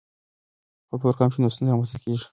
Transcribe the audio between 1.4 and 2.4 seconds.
نو ستونزه رامنځته کیږي.